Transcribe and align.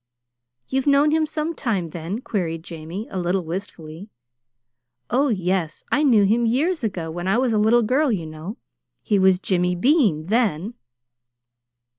"You've 0.67 0.87
known 0.87 1.11
him 1.11 1.27
some 1.27 1.53
time, 1.53 1.89
then?" 1.89 2.21
queried 2.21 2.63
Jamie, 2.63 3.07
a 3.11 3.19
little 3.19 3.45
wistfully. 3.45 4.09
"Oh, 5.11 5.27
yes. 5.27 5.83
I 5.91 6.01
knew 6.01 6.23
him 6.23 6.43
years 6.47 6.83
ago 6.83 7.11
when 7.11 7.27
I 7.27 7.37
was 7.37 7.53
a 7.53 7.59
little 7.59 7.83
girl, 7.83 8.11
you 8.11 8.25
know. 8.25 8.57
He 9.03 9.19
was 9.19 9.37
Jimmy 9.37 9.75
Bean 9.75 10.25
then." 10.25 10.73